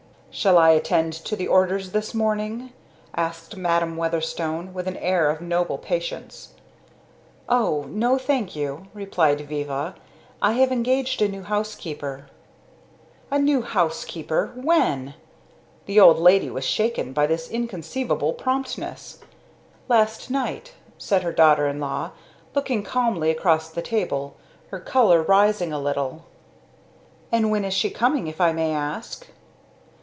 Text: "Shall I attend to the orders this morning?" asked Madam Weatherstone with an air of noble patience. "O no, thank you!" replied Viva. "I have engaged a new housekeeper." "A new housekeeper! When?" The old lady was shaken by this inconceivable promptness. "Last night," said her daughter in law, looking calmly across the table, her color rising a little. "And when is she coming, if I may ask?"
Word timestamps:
"Shall 0.33 0.57
I 0.57 0.69
attend 0.69 1.11
to 1.25 1.35
the 1.35 1.49
orders 1.49 1.91
this 1.91 2.13
morning?" 2.13 2.71
asked 3.13 3.57
Madam 3.57 3.97
Weatherstone 3.97 4.73
with 4.73 4.87
an 4.87 4.95
air 4.95 5.29
of 5.29 5.41
noble 5.41 5.77
patience. 5.77 6.53
"O 7.49 7.83
no, 7.89 8.17
thank 8.17 8.55
you!" 8.55 8.87
replied 8.93 9.41
Viva. 9.41 9.93
"I 10.41 10.53
have 10.53 10.71
engaged 10.71 11.21
a 11.21 11.27
new 11.27 11.43
housekeeper." 11.43 12.27
"A 13.29 13.39
new 13.39 13.61
housekeeper! 13.61 14.53
When?" 14.55 15.15
The 15.85 15.99
old 15.99 16.17
lady 16.17 16.49
was 16.49 16.63
shaken 16.63 17.11
by 17.11 17.27
this 17.27 17.49
inconceivable 17.49 18.31
promptness. 18.31 19.19
"Last 19.89 20.29
night," 20.29 20.71
said 20.97 21.23
her 21.23 21.33
daughter 21.33 21.67
in 21.67 21.81
law, 21.81 22.11
looking 22.55 22.83
calmly 22.83 23.31
across 23.31 23.67
the 23.69 23.81
table, 23.81 24.37
her 24.69 24.79
color 24.79 25.21
rising 25.21 25.73
a 25.73 25.79
little. 25.79 26.23
"And 27.33 27.51
when 27.51 27.65
is 27.65 27.73
she 27.73 27.89
coming, 27.89 28.27
if 28.27 28.39
I 28.39 28.53
may 28.53 28.71
ask?" 28.73 29.27